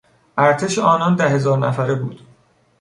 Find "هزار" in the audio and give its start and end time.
1.29-1.57